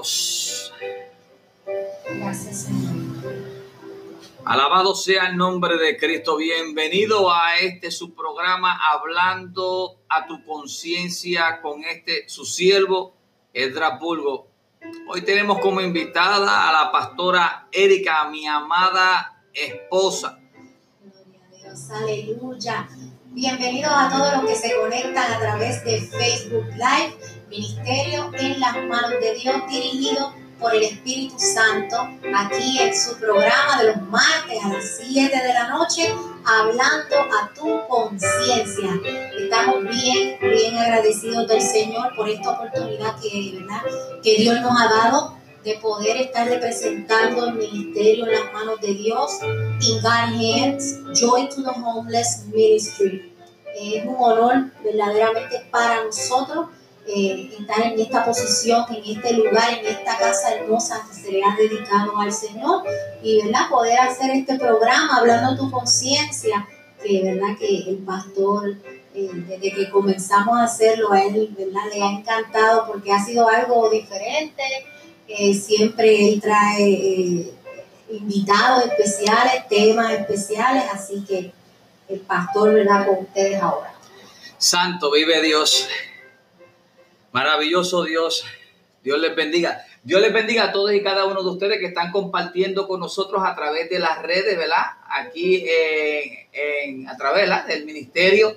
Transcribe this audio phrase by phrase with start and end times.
[0.00, 0.72] Dios.
[2.08, 3.10] Gracias, Señor.
[4.46, 6.38] Alabado sea el nombre de Cristo.
[6.38, 13.14] Bienvenido a este su programa Hablando a tu conciencia con este su siervo
[13.52, 14.48] Edra Pulgo.
[15.08, 20.38] Hoy tenemos como invitada a la pastora Erika, mi amada esposa.
[21.02, 22.88] Gloria a Dios, aleluya.
[23.26, 28.76] Bienvenidos a todos los que se conectan a través de Facebook Live, Ministerio en las
[28.76, 31.96] manos de Dios, dirigido por el Espíritu Santo,
[32.32, 37.52] aquí en su programa de los martes a las 7 de la noche, hablando a
[37.52, 39.00] tu conciencia.
[39.36, 43.82] Estamos bien, bien agradecidos del Señor por esta oportunidad que, ¿verdad?
[44.22, 48.94] que Dios nos ha dado de poder estar representando el ministerio en las manos de
[48.94, 49.40] Dios.
[49.42, 53.34] In God Hands, Joy to the Homeless Ministry.
[53.74, 56.68] Es un honor verdaderamente para nosotros
[57.14, 57.50] eh,
[57.84, 62.16] en esta posición, en este lugar, en esta casa hermosa que se le ha dedicado
[62.18, 62.84] al Señor
[63.22, 63.68] y ¿verdad?
[63.68, 66.68] poder hacer este programa hablando tu conciencia,
[67.02, 68.76] que verdad que el pastor
[69.12, 71.80] eh, desde que comenzamos a hacerlo a él ¿verdad?
[71.92, 74.62] le ha encantado porque ha sido algo diferente,
[75.26, 77.54] eh, siempre él trae eh,
[78.10, 81.52] invitados especiales, temas especiales, así que
[82.08, 83.06] el pastor ¿verdad?
[83.06, 83.92] con ustedes ahora.
[84.58, 85.88] Santo, vive Dios.
[87.32, 88.44] Maravilloso Dios.
[89.02, 89.84] Dios les bendiga.
[90.02, 93.42] Dios les bendiga a todos y cada uno de ustedes que están compartiendo con nosotros
[93.44, 94.84] a través de las redes, ¿verdad?
[95.08, 95.64] Aquí
[96.52, 98.56] en, a través del ministerio,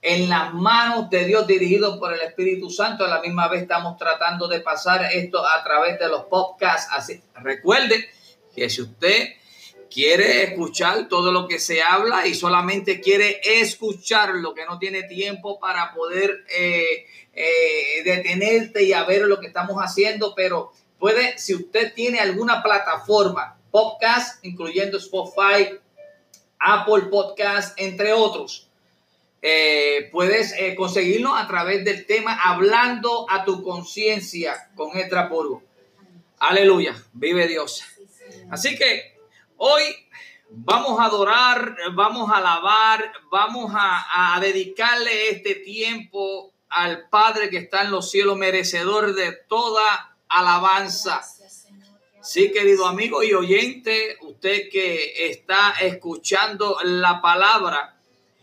[0.00, 3.04] en las manos de Dios dirigido por el Espíritu Santo.
[3.04, 6.90] A la misma vez estamos tratando de pasar esto a través de los podcasts.
[6.92, 8.08] Así, recuerde
[8.54, 9.34] que si usted
[9.90, 15.04] quiere escuchar todo lo que se habla y solamente quiere escuchar lo que no tiene
[15.04, 21.38] tiempo para poder eh, eh, detenerte y a ver lo que estamos haciendo, pero puede,
[21.38, 25.78] si usted tiene alguna plataforma, podcast, incluyendo Spotify,
[26.58, 28.68] Apple Podcast, entre otros,
[29.42, 35.62] eh, puedes conseguirlo a través del tema Hablando a tu conciencia con Extra Polvo.
[36.38, 37.82] Aleluya, vive Dios.
[38.50, 39.15] Así que
[39.56, 39.82] hoy
[40.50, 47.58] vamos a adorar, vamos a alabar, vamos a, a dedicarle este tiempo al Padre que
[47.58, 51.22] está en los cielos, merecedor de toda alabanza.
[52.22, 57.96] Sí, querido amigo y oyente, usted que está escuchando la palabra,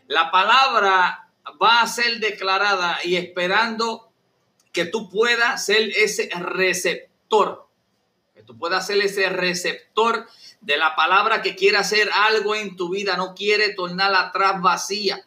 [0.07, 1.27] la palabra
[1.61, 4.09] va a ser declarada y esperando
[4.71, 7.62] que tú puedas ser ese receptor,
[8.45, 10.27] tú puedas ser ese receptor
[10.61, 15.25] de la palabra que quiere hacer algo en tu vida, no quiere tornar atrás vacía.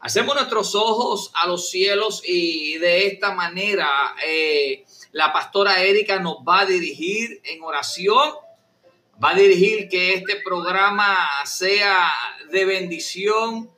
[0.00, 3.88] Hacemos nuestros ojos a los cielos y de esta manera
[4.26, 8.34] eh, la pastora Erika nos va a dirigir en oración,
[9.22, 11.16] va a dirigir que este programa
[11.46, 12.12] sea
[12.50, 13.70] de bendición,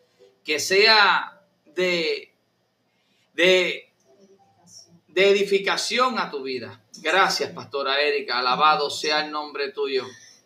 [0.45, 1.41] que sea
[1.77, 2.33] de,
[3.35, 3.87] de
[5.15, 6.83] edificación a tu vida.
[7.07, 8.41] Gracias, pastora Erika.
[8.41, 10.03] Alabado sea el nombre tuyo.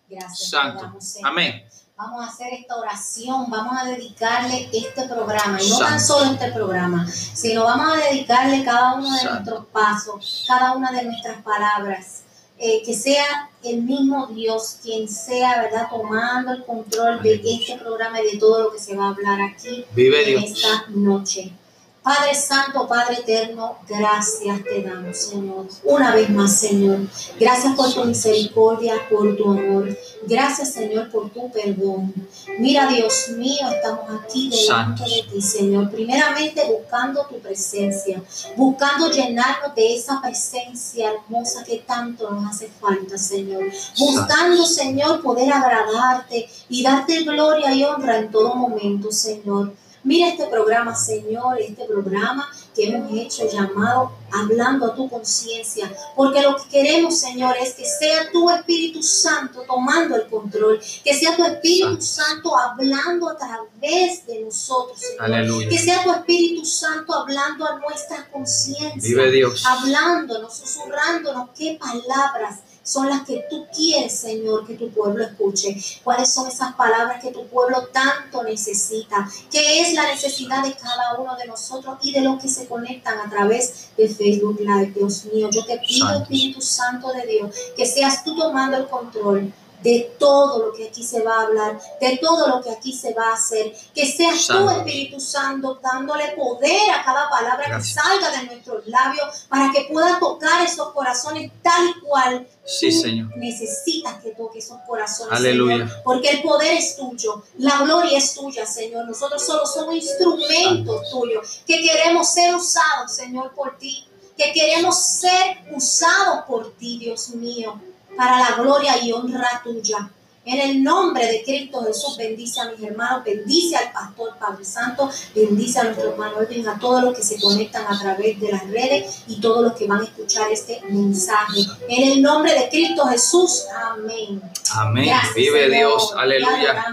[0.06, 0.92] Gracias, Santo.
[1.24, 1.64] Amén.
[1.96, 5.84] Vamos a hacer esta oración, vamos a dedicarle este programa, y no Santo.
[5.84, 9.34] tan solo este programa, sino vamos a dedicarle cada uno de Santo.
[9.34, 12.22] nuestros pasos, cada una de nuestras palabras,
[12.58, 18.20] eh, que sea el mismo Dios quien sea, ¿verdad?, tomando el control de este programa
[18.20, 20.56] y de todo lo que se va a hablar aquí Vive en Dios.
[20.56, 21.52] esta noche.
[22.02, 25.66] Padre Santo, Padre Eterno, gracias te damos, Señor.
[25.84, 27.00] Una vez más, Señor.
[27.38, 29.94] Gracias por tu misericordia, por tu amor.
[30.26, 32.14] Gracias, Señor, por tu perdón.
[32.58, 35.10] Mira, Dios mío, estamos aquí delante Santos.
[35.10, 35.90] de ti, Señor.
[35.90, 38.22] Primeramente buscando tu presencia,
[38.56, 43.64] buscando llenarnos de esa presencia hermosa que tanto nos hace falta, Señor.
[43.98, 49.74] Buscando, Señor, poder agradarte y darte gloria y honra en todo momento, Señor.
[50.02, 56.40] Mira este programa, Señor, este programa que hemos hecho llamado Hablando a tu conciencia, porque
[56.40, 61.34] lo que queremos, Señor, es que sea tu Espíritu Santo tomando el control, que sea
[61.34, 65.24] tu Espíritu Santo hablando a través de nosotros, Señor.
[65.24, 65.68] Aleluya.
[65.68, 69.64] Que sea tu Espíritu Santo hablando a nuestra conciencia Vive Dios.
[69.66, 75.76] hablándonos, susurrándonos qué palabras son las que tú quieres, Señor, que tu pueblo escuche.
[76.02, 79.28] ¿Cuáles son esas palabras que tu pueblo tanto necesita?
[79.50, 83.18] ¿Qué es la necesidad de cada uno de nosotros y de los que se conectan
[83.18, 84.92] a través de Facebook Live?
[84.94, 86.22] Dios mío, yo te pido, Santos.
[86.22, 91.02] Espíritu Santo de Dios, que seas tú tomando el control de todo lo que aquí
[91.02, 93.74] se va a hablar, de todo lo que aquí se va a hacer.
[93.94, 99.46] Que seas tú, Espíritu Santo, dándole poder a cada palabra que salga de nuestros labios
[99.48, 103.36] para que pueda tocar esos corazones tal cual Sí, Señor.
[103.36, 106.02] Necesitas que toque esos corazones, Aleluya.
[106.04, 109.06] porque el poder es tuyo, la gloria es tuya, Señor.
[109.06, 114.06] Nosotros solo somos instrumentos tuyos que queremos ser usados, Señor, por ti,
[114.36, 117.80] que queremos ser usados por ti, Dios mío,
[118.16, 120.10] para la gloria y honra tuya.
[120.42, 125.10] En el nombre de Cristo Jesús, bendice a mis hermanos, bendice al pastor Padre Santo,
[125.34, 128.66] bendice a nuestro hermano Edwin, a todos los que se conectan a través de las
[128.68, 131.60] redes y todos los que van a escuchar este mensaje.
[131.88, 134.40] En el nombre de Cristo Jesús, amén.
[134.74, 135.14] Amén.
[135.34, 136.86] Vive Dios, aleluya.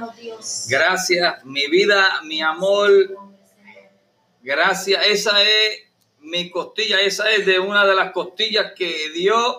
[0.68, 2.92] Gracias, mi vida, mi amor.
[4.44, 5.80] Gracias, esa es
[6.20, 9.58] mi costilla, esa es de una de las costillas que Dios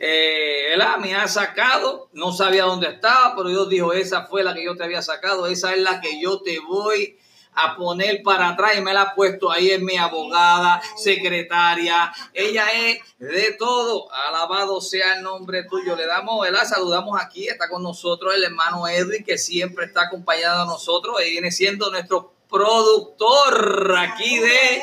[0.00, 4.64] eh, me ha sacado, no sabía dónde estaba, pero Dios dijo, esa fue la que
[4.64, 7.18] yo te había sacado, esa es la que yo te voy
[7.54, 12.66] a poner para atrás y me la ha puesto ahí es mi abogada, secretaria, ella
[12.72, 17.82] es de todo, alabado sea el nombre tuyo, le damos, la saludamos aquí, está con
[17.82, 21.16] nosotros el hermano Edwin que siempre está acompañado a nosotros.
[21.26, 24.82] Y viene siendo nuestro productor aquí de,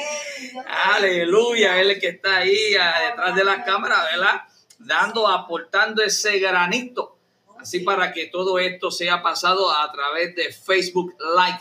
[0.93, 2.73] aleluya, él que está ahí
[3.07, 4.41] detrás de la cámara, ¿verdad?
[4.79, 7.17] Dando, aportando ese granito,
[7.59, 11.59] así para que todo esto sea pasado a través de Facebook Live.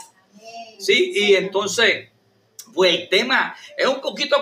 [0.78, 2.11] Sí, y entonces,
[2.75, 4.37] pues el tema es un poquito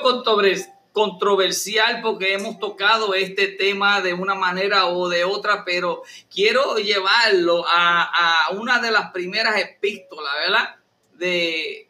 [0.93, 7.65] controversial porque hemos tocado este tema de una manera o de otra, pero quiero llevarlo
[7.69, 10.77] a, una de las primeras epístolas, ¿verdad?
[11.13, 11.89] De,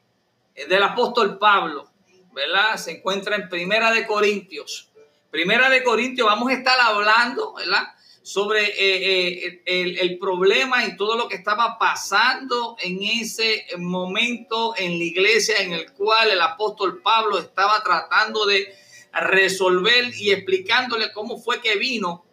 [0.69, 1.89] del apóstol Pablo,
[2.33, 2.77] ¿verdad?
[2.77, 4.92] Se encuentra en Primera de Corintios
[5.33, 7.85] Primera de Corintios, vamos a estar hablando, ¿verdad?
[8.21, 14.99] Sobre eh, eh, el, problema y todo lo que estaba pasando en ese momento en
[14.99, 18.75] la iglesia en el cual el apóstol Pablo estaba tratando de
[19.11, 22.27] resolver y explicándole cómo fue que vino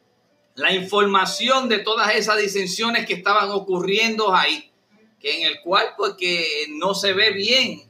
[0.56, 4.74] la información de todas esas disensiones que estaban ocurriendo ahí,
[5.22, 7.89] que en el cual pues que no se ve bien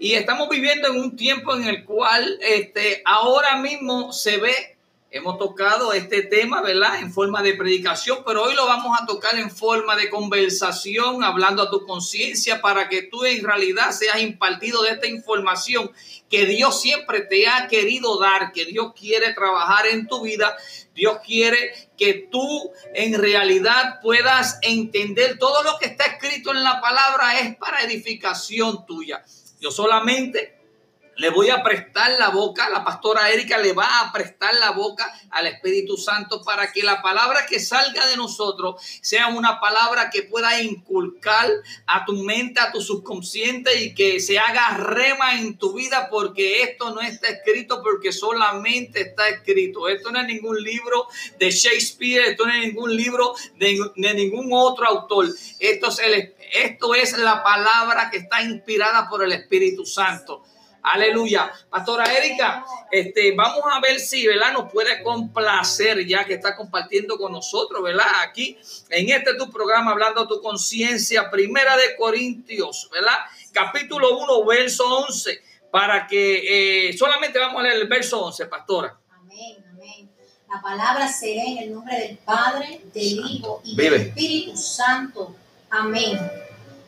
[0.00, 4.78] y estamos viviendo en un tiempo en el cual este, ahora mismo se ve,
[5.10, 7.00] hemos tocado este tema, ¿verdad?
[7.00, 11.62] En forma de predicación, pero hoy lo vamos a tocar en forma de conversación, hablando
[11.62, 15.92] a tu conciencia para que tú en realidad seas impartido de esta información
[16.30, 20.56] que Dios siempre te ha querido dar, que Dios quiere trabajar en tu vida.
[20.94, 26.80] Dios quiere que tú en realidad puedas entender todo lo que está escrito en la
[26.80, 29.22] palabra es para edificación tuya.
[29.60, 30.59] Yo solamente
[31.20, 35.12] le voy a prestar la boca, la pastora Erika le va a prestar la boca
[35.28, 40.22] al Espíritu Santo para que la palabra que salga de nosotros sea una palabra que
[40.22, 41.46] pueda inculcar
[41.86, 46.62] a tu mente, a tu subconsciente y que se haga rema en tu vida porque
[46.62, 49.90] esto no está escrito porque solamente está escrito.
[49.90, 51.06] Esto no es ningún libro
[51.38, 53.78] de Shakespeare, esto no es ningún libro de,
[54.14, 55.26] ningún otro autor.
[55.58, 60.44] Esto es, el, esto es la palabra que está inspirada por el Espíritu Santo.
[60.82, 61.52] Aleluya.
[61.68, 64.52] Pastora Erika, este, vamos a ver si, ¿verdad?
[64.52, 68.06] Nos puede complacer ya que está compartiendo con nosotros, ¿verdad?
[68.22, 68.56] Aquí
[68.88, 73.18] en este tu programa, hablando tu conciencia, primera de Corintios, ¿verdad?
[73.52, 78.98] Capítulo 1, verso 11, para que eh, solamente vamos a leer el verso 11, pastora.
[79.10, 80.10] Amén, amén.
[80.48, 85.34] La palabra será en el nombre del Padre, del Hijo y del Espíritu Santo.
[85.68, 86.18] Amén.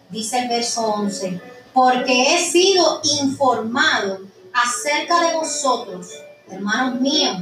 [0.09, 4.21] Dice el verso 11 porque he sido informado
[4.53, 6.09] acerca de vosotros,
[6.51, 7.37] hermanos míos,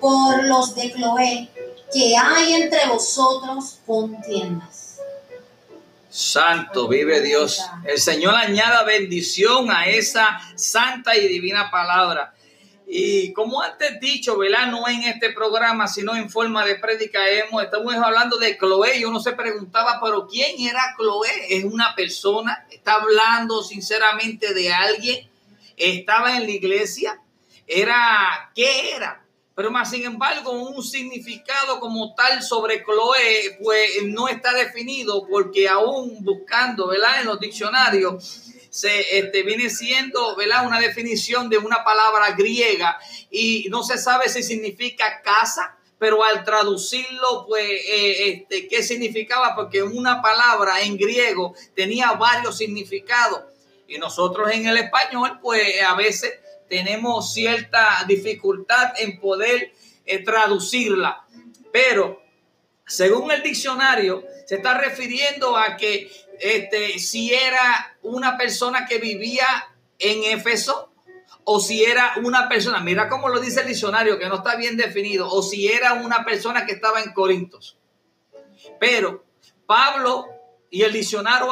[0.00, 1.48] por los de Cloé,
[1.92, 4.98] que hay entre vosotros contiendas.
[6.08, 7.64] Santo, vive Dios.
[7.84, 12.34] El Señor añada bendición a esa santa y divina palabra.
[12.94, 14.66] Y como antes dicho, ¿verdad?
[14.66, 18.98] No en este programa, sino en forma de prédica, hemos, estamos hablando de Chloe.
[18.98, 21.30] Y uno se preguntaba, pero ¿quién era Chloe?
[21.48, 25.26] Es una persona, está hablando sinceramente de alguien,
[25.74, 27.18] estaba en la iglesia,
[27.66, 29.24] era, ¿qué era?
[29.54, 35.66] Pero más sin embargo, un significado como tal sobre Chloe, pues no está definido porque
[35.66, 37.20] aún buscando, ¿verdad?
[37.20, 42.98] En los diccionarios se este, viene siendo una definición de una palabra griega
[43.30, 49.54] y no se sabe si significa casa, pero al traducirlo, pues, eh, este, ¿qué significaba?
[49.54, 53.42] Porque una palabra en griego tenía varios significados.
[53.86, 56.32] Y nosotros en el español, pues, a veces
[56.66, 59.74] tenemos cierta dificultad en poder
[60.06, 61.26] eh, traducirla,
[61.70, 62.22] pero
[62.86, 66.10] según el diccionario, se está refiriendo a que
[66.42, 69.46] este, si era una persona que vivía
[70.00, 70.90] en Éfeso
[71.44, 74.76] o si era una persona, mira cómo lo dice el diccionario, que no está bien
[74.76, 77.78] definido, o si era una persona que estaba en Corintos.
[78.80, 79.24] Pero
[79.66, 80.26] Pablo
[80.68, 81.48] y el diccionario,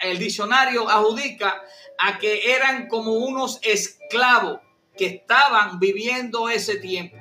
[0.00, 1.62] el diccionario adjudica
[1.98, 4.60] a que eran como unos esclavos
[4.96, 7.18] que estaban viviendo ese tiempo.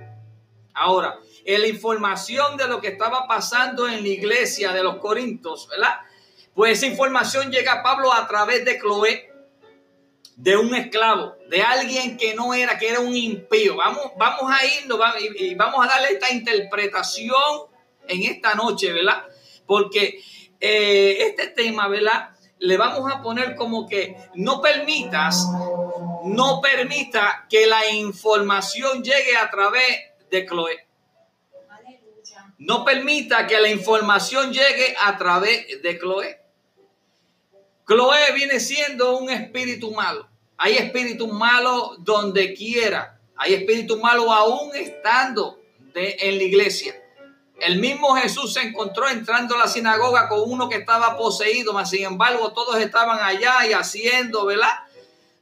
[0.73, 5.67] Ahora, en la información de lo que estaba pasando en la iglesia de los Corintios,
[5.67, 5.99] ¿verdad?
[6.53, 9.29] Pues esa información llega a Pablo a través de Chloe,
[10.36, 13.75] de un esclavo, de alguien que no era, que era un impío.
[13.75, 15.00] Vamos, vamos a irnos
[15.38, 17.70] y vamos a darle esta interpretación
[18.08, 19.24] en esta noche, ¿verdad?
[19.65, 20.22] Porque
[20.60, 22.32] eh, este tema, ¿verdad?
[22.60, 25.46] Le vamos a poner como que no permitas,
[26.25, 30.88] no permita que la información llegue a través de Chloe.
[32.58, 36.38] No permita que la información llegue a través de Chloe.
[37.89, 40.29] Chloe viene siendo un espíritu malo.
[40.58, 43.19] Hay espíritus malos donde quiera.
[43.36, 45.60] Hay espíritus malos aún estando
[45.96, 46.93] en la iglesia.
[47.60, 51.89] El mismo Jesús se encontró entrando a la sinagoga con uno que estaba poseído, mas
[51.89, 54.69] sin embargo todos estaban allá y haciendo, ¿verdad?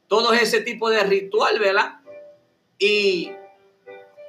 [0.08, 2.00] Todo ese tipo de ritual, ¿verdad?
[2.80, 3.30] Y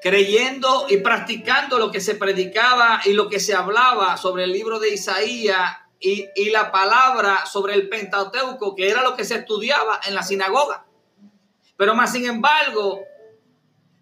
[0.02, 4.80] creyendo y practicando lo que se predicaba y lo que se hablaba sobre el libro
[4.80, 10.14] de Isaías y, la palabra sobre el Pentateuco, que era lo que se estudiaba en
[10.14, 10.86] la sinagoga.
[11.76, 13.02] Pero más sin embargo,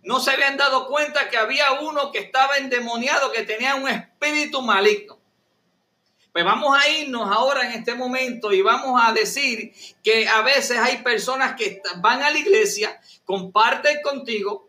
[0.02, 4.62] no se habían dado cuenta que había uno que estaba endemoniado, que tenía un espíritu
[4.62, 5.18] maligno.
[6.32, 9.72] Pues vamos a irnos ahora en este momento y vamos a decir
[10.04, 14.68] que a veces hay personas que van a la iglesia, comparten contigo,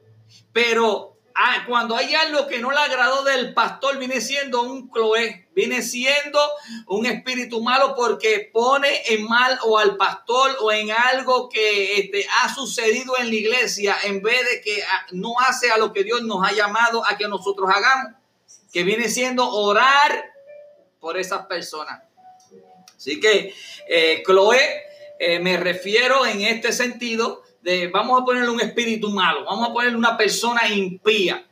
[0.53, 5.47] pero Ah, cuando hay algo que no le agradó del pastor, viene siendo un cloé,
[5.53, 6.39] viene siendo
[6.87, 12.25] un espíritu malo porque pone en mal o al pastor o en algo que este,
[12.41, 16.03] ha sucedido en la iglesia en vez de que ah, no hace a lo que
[16.03, 18.13] Dios nos ha llamado a que nosotros hagamos,
[18.73, 20.31] que viene siendo orar
[20.99, 22.01] por esas personas.
[22.95, 23.53] Así que,
[23.87, 24.59] eh, Chloe,
[25.19, 27.43] eh, me refiero en este sentido
[27.91, 31.45] vamos a ponerle un espíritu malo, vamos a ponerle una persona impía.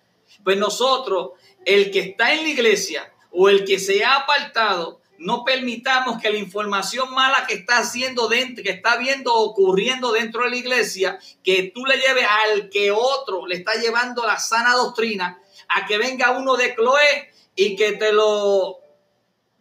[0.44, 1.32] Pues nosotros,
[1.66, 6.30] el que está en la iglesia o el que se ha apartado, no permitamos que
[6.30, 11.20] la información mala que está haciendo dentro, que está viendo ocurriendo dentro de la iglesia,
[11.44, 15.98] que tú le lleves al que otro le está llevando la sana doctrina, a que
[15.98, 18.80] venga uno de Chloe y que te lo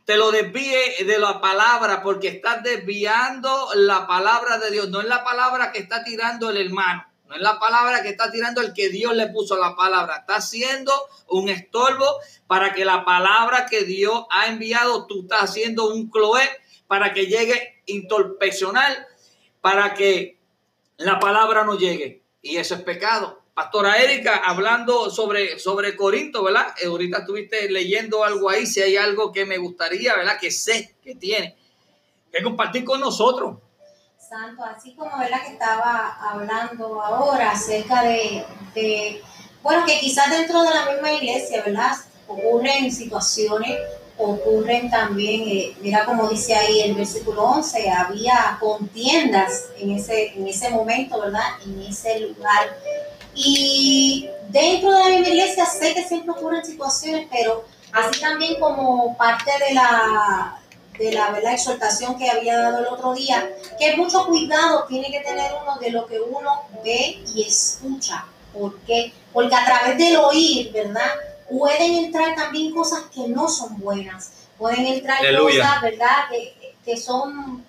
[0.05, 4.89] te lo desvíe de la palabra porque estás desviando la palabra de Dios.
[4.91, 7.07] No es la palabra que está tirando el hermano.
[7.27, 10.19] No es la palabra que está tirando el que Dios le puso la palabra.
[10.19, 10.93] Está haciendo
[11.29, 12.07] un estorbo
[12.47, 16.43] para que la palabra que Dios ha enviado, tú estás haciendo un cloé
[16.87, 19.07] para que llegue intorpecional,
[19.63, 20.39] para que
[20.99, 22.23] la palabra no llegue.
[22.43, 23.44] Y eso es pecado.
[23.55, 26.75] Pastora Erika, hablando sobre, sobre Corinto, ¿verdad?
[26.83, 30.39] Eh, ahorita estuviste leyendo algo ahí, si hay algo que me gustaría, ¿verdad?
[30.41, 31.57] Que sé que tiene,
[32.33, 33.59] que compartir con nosotros.
[34.19, 35.43] Santo, así como, ¿verdad?
[35.47, 39.23] Que estaba hablando ahora acerca de,
[39.63, 41.93] bueno, que quizás dentro de la misma iglesia, ¿verdad?
[42.27, 43.79] Ocurren situaciones
[44.17, 50.47] ocurren también, eh, mira como dice ahí el versículo 11, había contiendas en ese, en
[50.47, 51.43] ese momento, ¿verdad?
[51.65, 52.77] En ese lugar.
[53.35, 59.17] Y dentro de la misma iglesia sé que siempre ocurren situaciones, pero así también como
[59.17, 60.59] parte de la,
[60.99, 65.53] de la exhortación que había dado el otro día, que mucho cuidado tiene que tener
[65.63, 68.27] uno de lo que uno ve y escucha.
[68.53, 69.13] ¿Por qué?
[69.33, 71.11] Porque a través del oír, ¿verdad?
[71.51, 77.65] pueden entrar también cosas que no son buenas, pueden entrar cosas, ¿verdad?, que, que son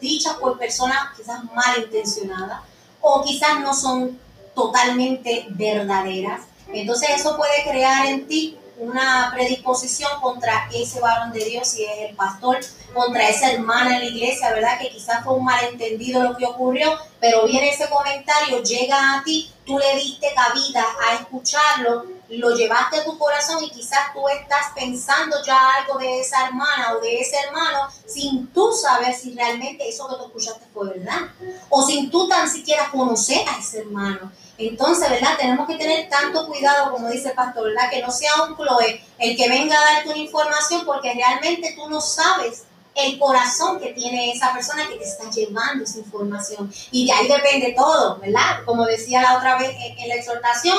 [0.00, 2.60] dichas por personas quizás malintencionadas
[3.00, 4.18] o quizás no son
[4.60, 6.42] totalmente verdaderas.
[6.72, 12.10] Entonces eso puede crear en ti una predisposición contra ese varón de Dios, si es
[12.10, 12.58] el pastor,
[12.94, 14.78] contra esa hermana en la iglesia, ¿verdad?
[14.80, 19.50] Que quizás fue un malentendido lo que ocurrió, pero viene ese comentario, llega a ti,
[19.66, 24.72] tú le diste cabida a escucharlo, lo llevaste a tu corazón y quizás tú estás
[24.74, 29.88] pensando ya algo de esa hermana o de ese hermano sin tú saber si realmente
[29.88, 31.20] eso que tú escuchaste fue verdad,
[31.68, 34.32] o sin tú tan siquiera conocer a ese hermano.
[34.68, 35.36] Entonces, ¿verdad?
[35.38, 37.90] Tenemos que tener tanto cuidado, como dice el pastor, ¿verdad?
[37.90, 41.88] Que no sea un Chloe el que venga a darte una información porque realmente tú
[41.88, 42.64] no sabes
[42.94, 46.70] el corazón que tiene esa persona que te está llevando esa información.
[46.90, 48.64] Y de ahí depende todo, ¿verdad?
[48.66, 50.76] Como decía la otra vez en, la exhortación,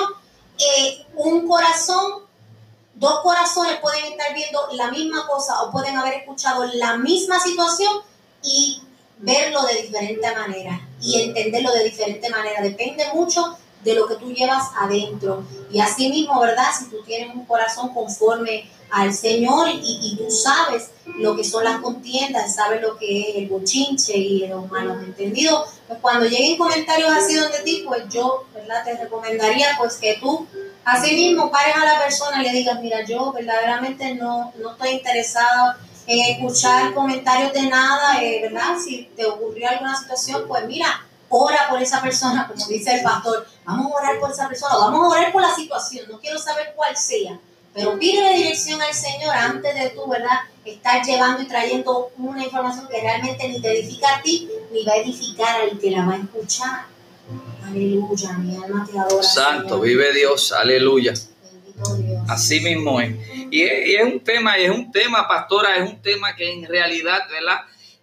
[0.59, 2.29] eh, un corazón
[2.93, 7.91] dos corazones pueden estar viendo la misma cosa o pueden haber escuchado la misma situación
[8.43, 8.79] y
[9.17, 12.61] verlo de diferente manera y entenderlo de diferente manera.
[12.61, 15.43] Depende mucho de lo que tú llevas adentro.
[15.71, 16.65] Y así mismo, ¿verdad?
[16.77, 21.79] Si tú tienes un corazón conforme al Señor y, tú sabes lo que son las
[21.79, 27.09] contiendas, sabes lo que es el bochinche y los malos entendidos, pues cuando lleguen comentarios
[27.09, 28.83] así donde ti, pues yo, ¿verdad?
[28.83, 30.45] Te recomendaría pues que tú
[30.83, 34.89] así mismo pares a la persona y le digas, mira, yo verdaderamente no, no estoy
[34.89, 35.75] interesado
[36.07, 38.77] en escuchar comentarios de nada, eh, ¿verdad?
[38.83, 43.47] Si te ocurrió alguna situación, pues mira, ora por esa persona, como dice el pastor,
[43.65, 46.73] vamos a orar por esa persona, vamos a orar por la situación, no quiero saber
[46.75, 47.39] cuál sea,
[47.73, 50.41] pero pide dirección al Señor antes de tú, ¿verdad?
[50.65, 54.93] Estar llevando y trayendo una información que realmente ni te edifica a ti, ni va
[54.93, 56.85] a edificar al que la va a escuchar.
[57.65, 59.23] Aleluya, mi alma te adora.
[59.23, 61.13] Santo, vive Dios, aleluya.
[62.27, 63.15] Así mismo es.
[63.49, 63.87] Y, es.
[63.87, 67.61] y es un tema, es un tema, pastora, es un tema que en realidad, ¿verdad?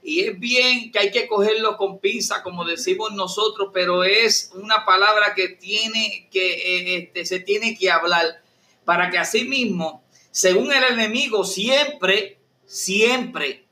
[0.08, 4.86] Y es bien que hay que cogerlo con pinza, como decimos nosotros, pero es una
[4.86, 8.42] palabra que tiene que, eh, este, se tiene que hablar
[8.86, 13.66] para que así mismo, según el enemigo, siempre, siempre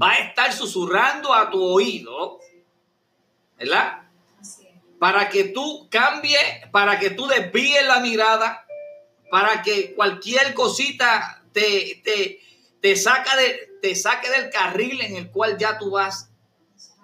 [0.00, 2.38] va a estar susurrando a tu oído,
[3.58, 4.02] ¿verdad?
[5.00, 6.38] Para que tú cambies,
[6.70, 8.64] para que tú desvíes la mirada,
[9.28, 12.40] para que cualquier cosita te, te,
[12.80, 16.30] te, saca de, te saque del carril en el cual ya tú vas.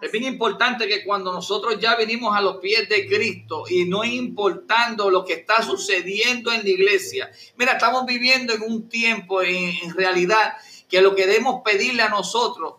[0.00, 4.04] Es bien importante que cuando nosotros ya venimos a los pies de Cristo y no
[4.04, 9.94] importando lo que está sucediendo en la iglesia, mira, estamos viviendo en un tiempo en,
[9.94, 10.54] realidad
[10.88, 12.74] que lo que debemos pedirle a nosotros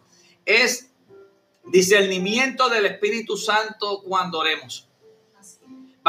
[0.45, 0.91] es
[1.65, 4.86] discernimiento del Espíritu Santo cuando oremos.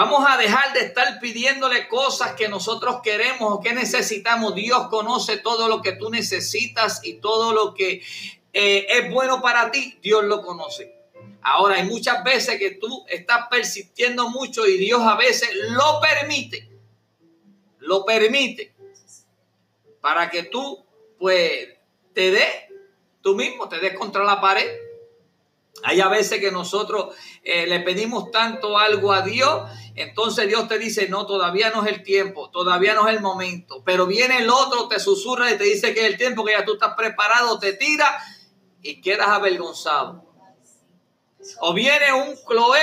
[0.00, 4.55] Vamos a dejar de estar pidiéndole cosas que nosotros queremos o que necesitamos.
[4.55, 8.00] Dios conoce todo lo que tú necesitas y todo lo que
[8.52, 9.99] eh, es bueno para ti.
[10.00, 10.95] Dios lo conoce.
[11.43, 16.71] Ahora, hay muchas veces que tú estás persistiendo mucho y Dios a veces lo permite.
[17.80, 18.73] Lo permite.
[20.00, 20.87] Para que tú,
[21.19, 21.71] pues,
[22.15, 22.69] te dé,
[23.21, 24.87] tú mismo te des contra la pared.
[25.84, 30.78] Hay a veces que nosotros eh, le pedimos tanto algo a Dios, entonces Dios te
[30.78, 33.82] dice, no, todavía no es el tiempo, todavía no es el momento.
[33.84, 36.64] Pero viene el otro, te susurra y te dice que es el tiempo, que ya
[36.64, 38.19] tú estás preparado, te tira
[38.82, 40.25] y quedas avergonzado.
[41.60, 42.78] O viene un Chloe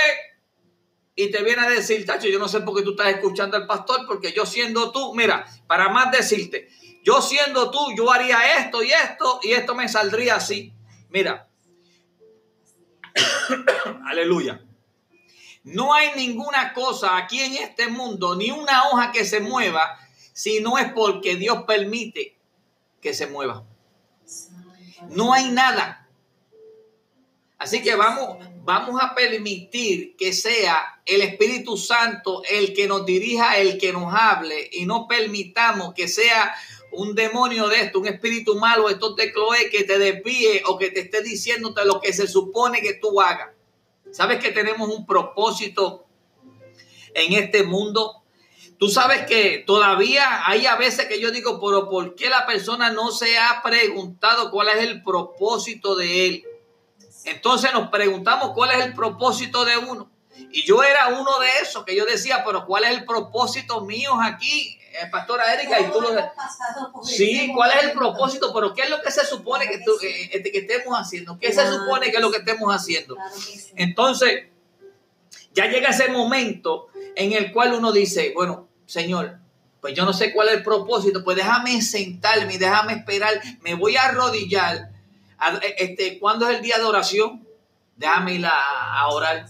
[1.14, 3.66] y te viene a decir, tacho, yo no sé por qué tú estás escuchando al
[3.66, 6.68] pastor, porque yo siendo tú, mira, para más decirte,
[7.02, 10.72] yo siendo tú, yo haría esto y esto y esto me saldría así.
[11.08, 11.45] Mira,
[14.06, 14.62] aleluya.
[15.64, 19.98] No hay ninguna cosa aquí en este mundo, ni una hoja que se mueva,
[20.32, 22.36] si no es porque Dios permite
[23.00, 23.64] que se mueva.
[25.10, 26.08] No hay nada.
[27.58, 33.58] Así que vamos, vamos a permitir que sea el Espíritu Santo el que nos dirija,
[33.58, 36.54] el que nos hable y no permitamos que sea
[36.96, 40.90] un demonio de esto, un espíritu malo, esto de Chloe, que te desvíe o que
[40.90, 43.50] te esté diciéndote lo que se supone que tú hagas.
[44.10, 46.06] ¿Sabes que tenemos un propósito
[47.14, 48.22] en este mundo?
[48.78, 52.90] Tú sabes que todavía hay a veces que yo digo, pero ¿por qué la persona
[52.90, 56.44] no se ha preguntado cuál es el propósito de él?
[57.24, 60.10] Entonces nos preguntamos cuál es el propósito de uno.
[60.50, 64.12] Y yo era uno de esos que yo decía, pero ¿cuál es el propósito mío
[64.22, 65.80] aquí, eh, Pastora Erika?
[65.80, 66.10] Y tú lo...
[67.02, 68.52] Sí, ¿cuál es el propósito?
[68.54, 71.38] Pero ¿qué es lo que se supone que, eh, este, que estemos haciendo?
[71.38, 73.16] ¿Qué se supone que es lo que estemos haciendo?
[73.74, 74.44] Entonces,
[75.52, 79.38] ya llega ese momento en el cual uno dice, bueno, Señor,
[79.80, 83.96] pues yo no sé cuál es el propósito, pues déjame sentarme, déjame esperar, me voy
[83.96, 84.96] a arrodillar
[85.62, 87.46] eh, este, ¿Cuándo es el día de oración?
[87.96, 89.46] Déjame ir a, orar.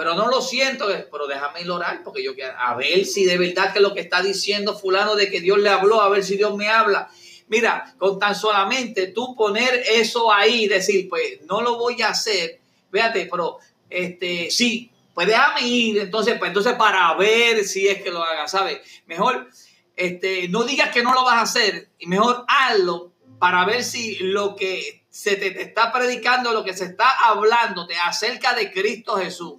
[0.00, 3.26] Pero no lo siento, pero déjame ir a orar porque yo quiero a ver si
[3.26, 6.24] de verdad que lo que está diciendo fulano de que Dios le habló, a ver
[6.24, 7.10] si Dios me habla.
[7.48, 12.60] Mira, con tan solamente tú poner eso ahí, decir, pues no lo voy a hacer,
[12.90, 13.58] fíjate, pero
[13.90, 18.48] este, sí, pues déjame ir, entonces, pues entonces para ver si es que lo haga,
[18.48, 18.78] ¿sabes?
[19.04, 19.50] Mejor,
[19.96, 24.16] este, no digas que no lo vas a hacer, y mejor hazlo para ver si
[24.20, 29.16] lo que se te, está predicando, lo que se está hablando te acerca de Cristo
[29.18, 29.56] Jesús,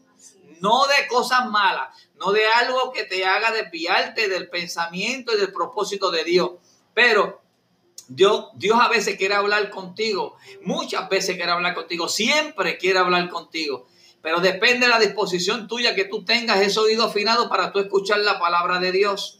[0.61, 5.51] no de cosas malas, no de algo que te haga desviarte del pensamiento y del
[5.51, 6.51] propósito de Dios.
[6.93, 7.41] Pero
[8.07, 13.29] Dios, Dios a veces quiere hablar contigo, muchas veces quiere hablar contigo, siempre quiere hablar
[13.29, 13.87] contigo.
[14.21, 18.19] Pero depende de la disposición tuya que tú tengas ese oído afinado para tú escuchar
[18.19, 19.37] la palabra de Dios.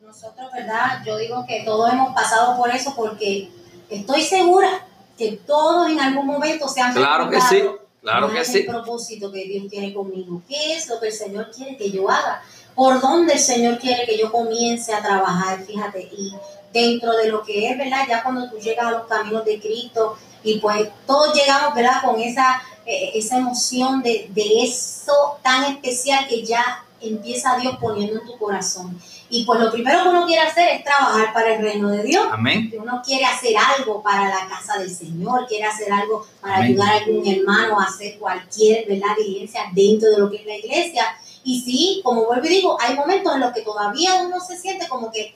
[0.00, 1.02] nosotros, ¿verdad?
[1.04, 3.50] Yo digo que todos hemos pasado por eso porque
[3.90, 4.86] estoy segura
[5.18, 7.64] que todos en algún momento se han Claro que sí,
[8.04, 8.58] claro que sí.
[8.58, 10.42] el propósito que Dios tiene conmigo?
[10.48, 12.42] ¿Qué es lo que el Señor quiere que yo haga?
[12.74, 15.64] ¿Por dónde el Señor quiere que yo comience a trabajar?
[15.64, 16.32] Fíjate, y
[16.72, 18.04] dentro de lo que es, ¿verdad?
[18.08, 22.02] Ya cuando tú llegas a los caminos de Cristo y pues todos llegamos, ¿verdad?
[22.04, 28.20] Con esa, eh, esa emoción de, de eso tan especial que ya empieza Dios poniendo
[28.20, 28.98] en tu corazón.
[29.30, 32.26] Y pues lo primero que uno quiere hacer es trabajar para el reino de Dios.
[32.30, 32.72] Amén.
[32.78, 36.96] Uno quiere hacer algo para la casa del Señor, quiere hacer algo para ayudar a
[36.98, 39.16] algún hermano a hacer cualquier ¿verdad?
[39.18, 41.04] diligencia dentro de lo que es la iglesia.
[41.42, 44.88] Y sí, como vuelvo y digo, hay momentos en los que todavía uno se siente
[44.88, 45.34] como que,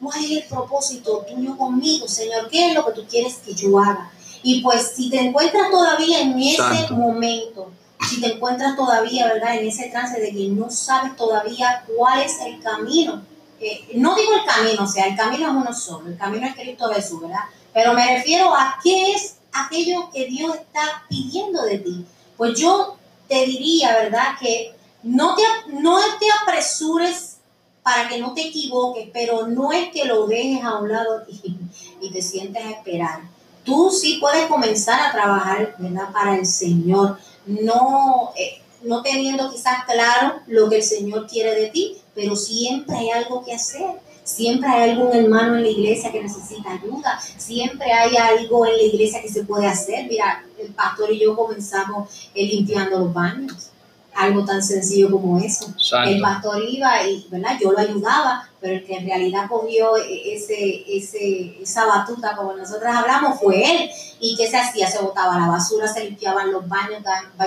[0.00, 2.48] ¿cuál es el propósito tuyo conmigo, Señor?
[2.48, 4.10] ¿Qué es lo que tú quieres que yo haga?
[4.42, 7.70] Y pues si te encuentras todavía en ese momento,
[8.08, 9.56] si te encuentras todavía, ¿verdad?
[9.56, 13.22] En ese trance de que no sabes todavía cuál es el camino.
[13.60, 16.54] Eh, no digo el camino, o sea, el camino es uno solo, el camino es
[16.54, 17.44] Cristo Jesús, ¿verdad?
[17.72, 22.04] Pero me refiero a qué es aquello que Dios está pidiendo de ti.
[22.36, 22.96] Pues yo
[23.28, 24.34] te diría, ¿verdad?
[24.40, 27.36] Que no te, no te apresures
[27.82, 32.10] para que no te equivoques, pero no es que lo dejes a un lado y,
[32.10, 33.22] te sientes esperar.
[33.64, 36.12] Tú sí puedes comenzar a trabajar, ¿verdad?
[36.12, 41.68] Para el Señor no, eh, no teniendo quizás claro lo que el Señor quiere de
[41.68, 44.02] ti, pero siempre hay algo que hacer.
[44.22, 47.20] Siempre hay algún hermano en la iglesia que necesita ayuda.
[47.36, 50.06] Siempre hay algo en la iglesia que se puede hacer.
[50.08, 53.70] Mira, el pastor y yo comenzamos eh, limpiando los baños
[54.14, 55.66] algo tan sencillo como eso.
[56.06, 57.58] El pastor iba y, ¿verdad?
[57.60, 62.94] Yo lo ayudaba, pero el que en realidad cogió ese, ese, esa batuta, como nosotros
[62.94, 63.90] hablamos, fue él.
[64.20, 64.88] ¿Y qué se hacía?
[64.88, 67.02] Se botaba la basura, se limpiaban los baños,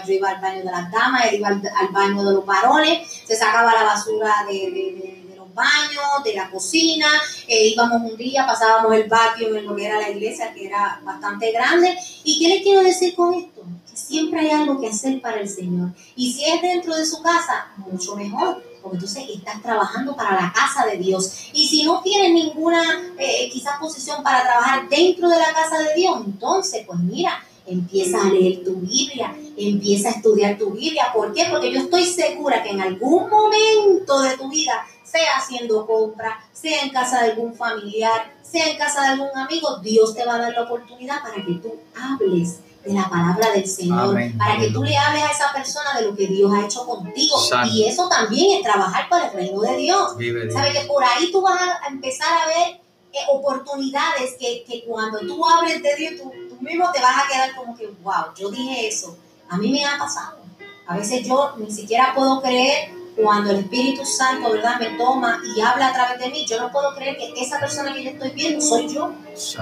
[0.05, 3.35] yo iba al baño de las damas, él iba al, baño de los varones, se
[3.35, 5.26] sacaba la basura de, los
[5.57, 7.07] baños, de la cocina,
[7.47, 11.01] eh, íbamos un día, pasábamos el patio en lo que era la iglesia, que era
[11.03, 11.97] bastante grande.
[12.23, 13.57] ¿Y qué les quiero decir con esto?
[13.97, 15.89] siempre hay algo que hacer para el Señor.
[16.15, 20.53] Y si es dentro de su casa, mucho mejor, porque entonces estás trabajando para la
[20.53, 21.49] casa de Dios.
[21.53, 22.81] Y si no tienes ninguna
[23.17, 28.21] eh, quizás posición para trabajar dentro de la casa de Dios, entonces pues mira, empieza
[28.21, 31.11] a leer tu Biblia, empieza a estudiar tu Biblia.
[31.13, 31.47] ¿Por qué?
[31.49, 36.81] Porque yo estoy segura que en algún momento de tu vida, sea haciendo compra, sea
[36.81, 40.39] en casa de algún familiar, sea en casa de algún amigo, Dios te va a
[40.39, 44.83] dar la oportunidad para que tú hables de la palabra del Señor, para que tú
[44.83, 47.35] le hables a esa persona de lo que Dios ha hecho contigo.
[47.71, 50.13] Y eso también es trabajar para el reino de Dios.
[50.53, 52.81] ¿Sabes que por ahí tú vas a empezar a ver
[53.13, 57.27] eh, oportunidades que, que, cuando tú hables de Dios, tú, tú mismo te vas a
[57.27, 59.17] quedar como que, wow, yo dije eso.
[59.49, 60.37] A mí me ha pasado.
[60.85, 65.59] A veces yo ni siquiera puedo creer cuando el Espíritu Santo, ¿verdad?, me toma y
[65.59, 66.45] habla a través de mí.
[66.45, 69.11] Yo no puedo creer que esa persona que yo estoy viendo soy yo.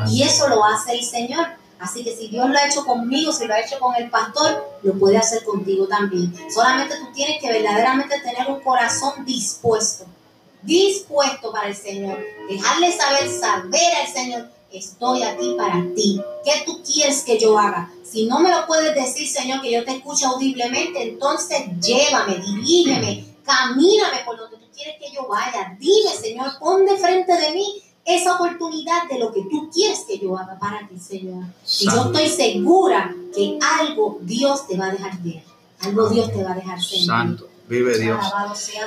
[0.10, 1.48] Y eso lo hace el Señor.
[1.80, 4.78] Así que si Dios lo ha hecho conmigo, si lo ha hecho con el pastor,
[4.84, 6.34] lo puede hacer contigo también.
[6.54, 10.06] Solamente tú tienes que verdaderamente tener un corazón dispuesto,
[10.62, 12.18] dispuesto para el Señor.
[12.50, 16.22] Dejarle saber, saber al Señor, estoy aquí para ti.
[16.44, 17.92] ¿Qué tú quieres que yo haga?
[18.04, 23.35] Si no me lo puedes decir, Señor, que yo te escucho audiblemente, entonces llévame, dirígeme,
[23.46, 25.76] camíname por donde tú quieres que yo vaya.
[25.80, 30.20] Dime, Señor, pon de frente de mí esa oportunidad de lo que tú quieres que
[30.20, 31.44] yo haga para ti, Señor.
[31.80, 35.42] Y yo estoy segura que algo Dios te va a dejar ver,
[35.80, 37.08] algo Dios te va a dejar sentir.
[37.08, 38.24] Santo, vive Dios.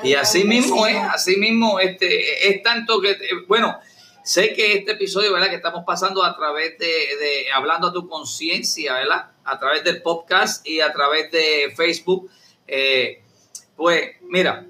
[0.05, 3.17] Y así mismo es, así mismo este, es tanto que,
[3.49, 3.77] bueno,
[4.23, 5.49] sé que este episodio, ¿verdad?
[5.49, 9.31] Que estamos pasando a través de, de hablando a tu conciencia, ¿verdad?
[9.45, 12.31] A través del podcast y a través de Facebook.
[12.69, 13.23] Eh,
[13.79, 14.67] pues mira,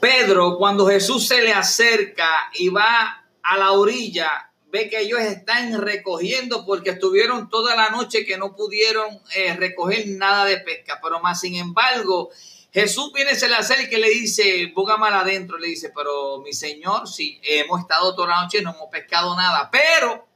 [0.00, 5.78] Pedro, cuando Jesús se le acerca y va a la orilla, ve que ellos están
[5.78, 10.98] recogiendo porque estuvieron toda la noche que no pudieron eh, recoger nada de pesca.
[11.02, 12.30] Pero más sin embargo,
[12.72, 16.54] Jesús viene, se le acerca y le dice, ponga mal adentro, le dice, pero mi
[16.54, 20.26] Señor, si hemos estado toda la noche no hemos pescado nada, pero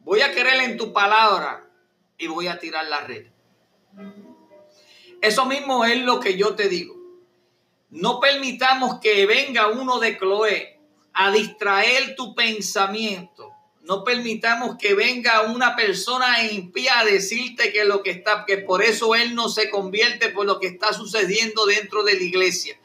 [0.00, 1.66] voy a creer en tu palabra
[2.18, 3.32] y voy a tirar la red.
[5.22, 6.96] Eso mismo es lo que yo te digo.
[7.90, 10.80] No permitamos que venga uno de Chloe
[11.12, 13.50] a distraer tu pensamiento.
[13.82, 18.82] No permitamos que venga una persona impía a decirte que lo que está, que por
[18.82, 22.76] eso él no se convierte por lo que está sucediendo dentro de la iglesia.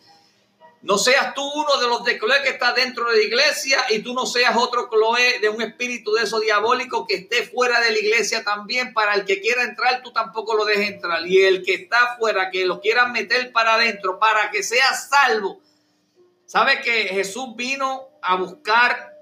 [0.87, 3.99] No seas tú uno de los de Cloé que está dentro de la iglesia y
[3.99, 7.91] tú no seas otro Cloé de un espíritu de eso diabólico que esté fuera de
[7.91, 8.93] la iglesia también.
[8.93, 11.27] Para el que quiera entrar, tú tampoco lo dejes entrar.
[11.27, 15.61] Y el que está fuera, que lo quieran meter para adentro, para que sea salvo,
[16.47, 19.13] ¿Sabe que Jesús vino a buscar,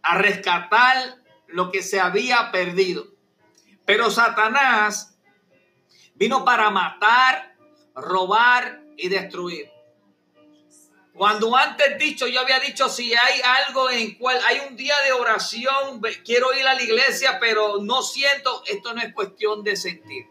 [0.00, 1.16] a rescatar
[1.48, 3.08] lo que se había perdido?
[3.84, 5.18] Pero Satanás
[6.14, 7.56] vino para matar,
[7.96, 9.72] robar y destruir.
[11.14, 15.12] Cuando antes dicho, yo había dicho, si hay algo en cual hay un día de
[15.12, 20.26] oración, quiero ir a la iglesia, pero no siento, esto no es cuestión de sentir.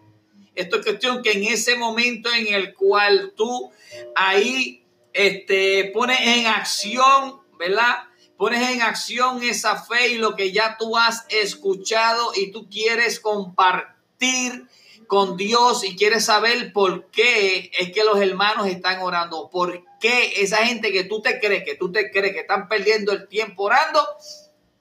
[0.56, 3.72] Esto es cuestión que en ese momento en el cual tú
[4.16, 8.06] ahí este, pones en acción, ¿verdad?
[8.38, 13.20] Pones en acción esa fe y lo que ya tú has escuchado y tú quieres
[13.20, 14.68] compartir
[15.10, 20.44] con Dios y quieres saber por qué es que los hermanos están orando, por qué
[20.44, 23.64] esa gente que tú te crees, que tú te crees que están perdiendo el tiempo
[23.64, 24.08] orando,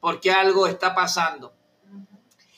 [0.00, 1.54] porque algo está pasando.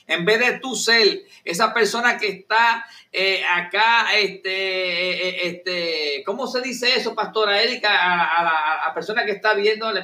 [0.08, 6.24] En vez de tú ser esa persona que está eh, acá, este, eh, eh, este,
[6.26, 7.88] ¿cómo se dice eso, Pastora Erika?
[7.88, 10.00] A, la persona que está viendo de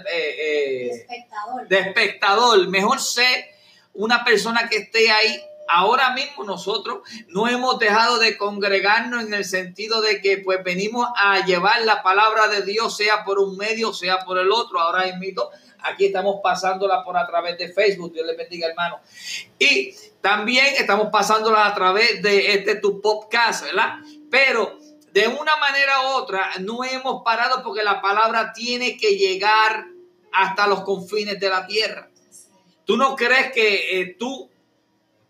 [0.86, 1.68] espectador.
[1.68, 2.68] de espectador.
[2.68, 3.56] Mejor sé
[3.92, 9.44] una persona que esté ahí ahora mismo nosotros no hemos dejado de congregarnos en el
[9.44, 13.92] sentido de que pues venimos a llevar la palabra de Dios, sea por un medio,
[13.92, 14.80] sea por el otro.
[14.80, 15.50] Ahora invito,
[15.80, 19.00] aquí estamos pasándola por a través de Facebook, Dios les bendiga hermano.
[19.58, 23.96] Y también estamos pasándola a través de este tu podcast, ¿verdad?
[24.30, 24.78] Pero
[25.12, 29.86] de una manera u otra no hemos parado porque la palabra tiene que llegar
[30.32, 32.10] hasta los confines de la tierra.
[32.84, 34.50] ¿Tú no crees que eh, tú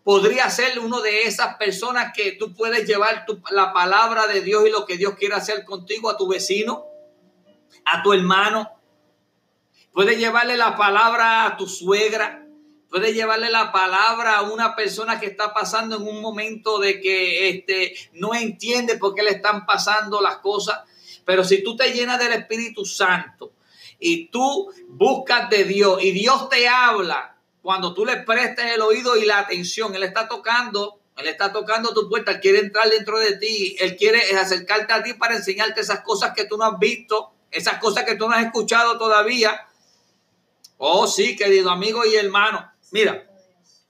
[0.06, 4.70] podría ser uno de esas personas que tú puedes llevar la palabra de Dios y
[4.70, 6.84] lo que Dios quiere hacer contigo a tu vecino,
[7.84, 8.70] a tu hermano.
[9.92, 12.46] Puedes llevarle la palabra a tu suegra.
[12.88, 17.48] Puedes llevarle la palabra a una persona que está pasando en un momento de que
[17.48, 20.82] este, no entiende por qué le están pasando las cosas.
[21.24, 23.54] Pero si tú te llenas del Espíritu Santo
[23.98, 27.35] y tú buscas de Dios y Dios te habla,
[27.66, 31.92] cuando tú le prestes el oído y la atención, Él está tocando, Él está tocando
[31.92, 35.80] tu puerta, Él quiere entrar dentro de ti, Él quiere acercarte a ti para enseñarte
[35.80, 39.66] esas cosas que tú no has visto, esas cosas que tú no has escuchado todavía.
[40.76, 43.28] Oh, sí, querido amigo y hermano, mira,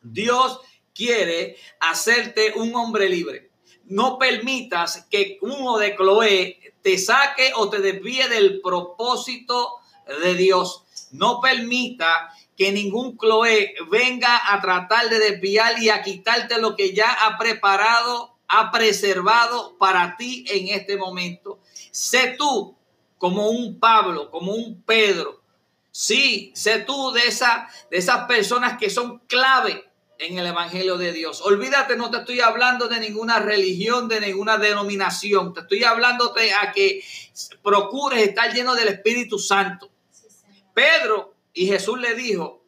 [0.01, 0.59] Dios
[0.95, 3.51] quiere hacerte un hombre libre.
[3.85, 9.81] No permitas que uno de Chloe te saque o te desvíe del propósito
[10.23, 10.85] de Dios.
[11.11, 16.95] No permita que ningún Chloe venga a tratar de desviar y a quitarte lo que
[16.95, 21.61] ya ha preparado, ha preservado para ti en este momento.
[21.90, 22.77] Sé tú
[23.19, 25.42] como un Pablo, como un Pedro.
[25.90, 29.85] Sí, sé tú de, esa, de esas personas que son clave
[30.19, 31.42] en el Evangelio de Dios.
[31.42, 35.53] Olvídate, no te estoy hablando de ninguna religión, de ninguna denominación.
[35.53, 37.03] Te estoy hablando a que
[37.62, 39.90] procures estar lleno del Espíritu Santo.
[40.73, 42.66] Pedro y Jesús le dijo,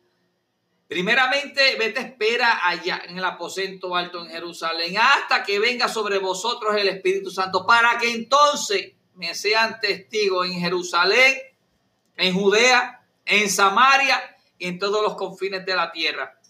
[0.89, 6.75] primeramente vete espera allá en el aposento alto en Jerusalén hasta que venga sobre vosotros
[6.75, 11.37] el Espíritu Santo para que entonces me sean testigos en Jerusalén,
[12.17, 14.19] en Judea, en Samaria
[14.57, 16.41] y en todos los confines de la tierra.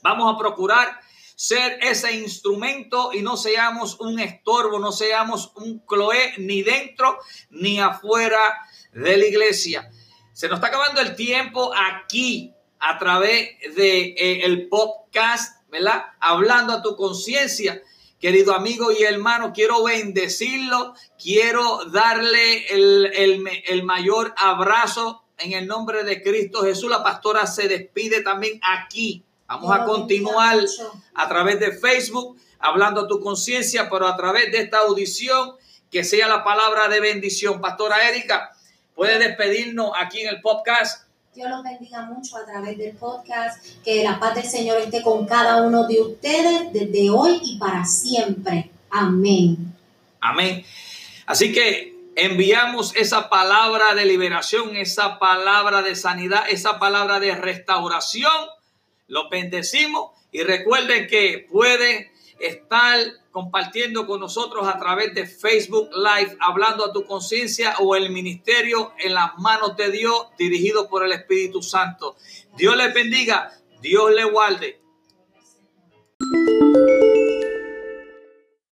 [0.00, 0.98] Vamos a procurar
[1.34, 7.18] ser ese instrumento y no seamos un estorbo, no seamos un cloé ni dentro
[7.50, 9.90] ni afuera de la iglesia.
[10.36, 16.04] Se nos está acabando el tiempo aquí a través de eh, el podcast, ¿verdad?
[16.20, 17.82] Hablando a tu conciencia.
[18.20, 26.04] Querido amigo y hermano, quiero bendecirlo, quiero darle el, el mayor abrazo en el nombre
[26.04, 26.90] de Cristo Jesús.
[26.90, 29.24] La pastora se despide también aquí.
[29.46, 30.58] Vamos a continuar
[31.14, 35.54] a través de Facebook, hablando a tu conciencia, pero a través de esta audición,
[35.90, 37.58] que sea la palabra de bendición.
[37.62, 38.52] Pastora Erika,
[38.96, 41.06] puede despedirnos aquí en el podcast.
[41.34, 43.64] Dios los bendiga mucho a través del podcast.
[43.84, 47.84] Que la paz del Señor esté con cada uno de ustedes desde hoy y para
[47.84, 48.70] siempre.
[48.90, 49.74] Amén.
[50.18, 50.64] Amén.
[51.26, 58.32] Así que enviamos esa palabra de liberación, esa palabra de sanidad, esa palabra de restauración.
[59.08, 62.98] Los bendecimos y recuerden que pueden estar
[63.30, 68.92] compartiendo con nosotros a través de Facebook Live, hablando a tu conciencia o el ministerio
[68.98, 72.16] en las manos de Dios, dirigido por el Espíritu Santo.
[72.56, 74.80] Dios les bendiga, Dios les guarde.